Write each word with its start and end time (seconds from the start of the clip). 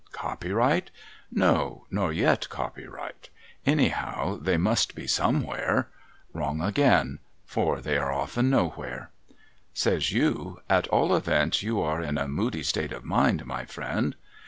Copyright? 0.13 0.89
No, 1.31 1.85
nor 1.91 2.11
yet 2.11 2.49
copyright. 2.49 3.29
Anyhow 3.67 4.35
they 4.37 4.57
must 4.57 4.95
be 4.95 5.05
somewhere? 5.05 5.89
Wrong 6.33 6.59
again, 6.59 7.19
for 7.45 7.81
they 7.81 7.97
are 7.99 8.11
often 8.11 8.49
nowhere._ 8.49 9.11
Says 9.75 10.11
you,' 10.11 10.57
At 10.71 10.87
all 10.87 11.15
events, 11.15 11.61
you 11.61 11.81
are 11.81 12.01
in 12.01 12.17
a 12.17 12.27
moody 12.27 12.63
state 12.63 12.91
of 12.91 13.05
mind, 13.05 13.45
my 13.45 13.65
friend.' 13.65 14.15